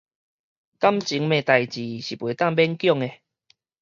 [0.79, 3.11] 感情的代誌是袂當勉強的